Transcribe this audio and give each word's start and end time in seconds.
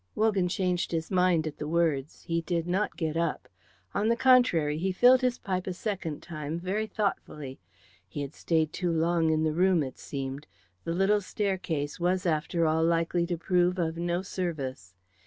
Wogan 0.15 0.47
changed 0.47 0.91
his 0.91 1.11
mind 1.11 1.45
at 1.45 1.57
the 1.57 1.67
words; 1.67 2.23
he 2.23 2.41
did 2.41 2.65
not 2.65 2.97
get 2.97 3.15
up. 3.15 3.47
On 3.93 4.07
the 4.07 4.15
contrary, 4.15 4.79
he 4.79 4.91
filled 4.91 5.21
his 5.21 5.37
pipe 5.37 5.67
a 5.67 5.73
second 5.75 6.23
time 6.23 6.59
very 6.59 6.87
thoughtfully. 6.87 7.59
He 8.07 8.23
had 8.23 8.33
stayed 8.33 8.73
too 8.73 8.91
long 8.91 9.29
in 9.29 9.43
the 9.43 9.53
room, 9.53 9.83
it 9.83 9.99
seemed; 9.99 10.47
the 10.85 10.93
little 10.95 11.21
staircase 11.21 11.99
was, 11.99 12.25
after 12.25 12.65
all, 12.65 12.83
likely 12.83 13.27
to 13.27 13.37
prove 13.37 13.77
of 13.77 13.95
no 13.95 14.23
service. 14.23 14.95